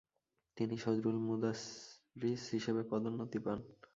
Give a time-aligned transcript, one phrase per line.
[0.57, 3.59] তিনি সদরুল মুদাররিস হিসেবে পদোন্নতি পান।